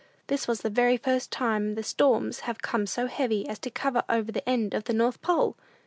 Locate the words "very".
0.71-0.97